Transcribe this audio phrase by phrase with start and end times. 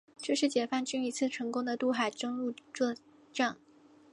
[0.19, 2.95] 这是解放军一次成功的渡海登陆作
[3.31, 3.57] 战。